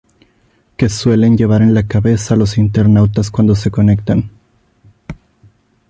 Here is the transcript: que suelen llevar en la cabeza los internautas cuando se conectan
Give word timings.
que 0.77 0.89
suelen 0.89 1.37
llevar 1.37 1.61
en 1.61 1.75
la 1.75 1.85
cabeza 1.85 2.35
los 2.35 2.57
internautas 2.57 3.29
cuando 3.29 3.53
se 3.53 3.69
conectan 3.69 4.31